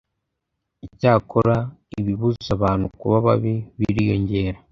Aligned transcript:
Icyakora 0.85 1.55
ibibuza 1.99 2.49
abantu 2.57 2.85
kuba 2.99 3.17
babi 3.25 3.53
biriyongera 3.79 4.57